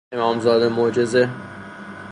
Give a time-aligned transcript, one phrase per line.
[0.11, 1.29] امام زاده معجزه